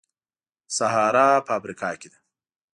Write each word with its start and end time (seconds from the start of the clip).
سهارا 0.77 1.29
په 1.45 1.51
افریقا 1.59 1.91
کې 2.01 2.07
ده. 2.13 2.19